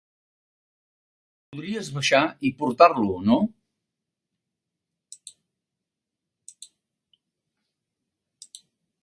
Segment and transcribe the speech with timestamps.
[1.55, 3.37] Podries baixar i portar-lo, no?